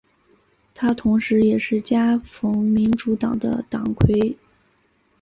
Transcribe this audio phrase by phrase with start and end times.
[0.73, 4.35] 他同时也是加蓬民主党的党魁。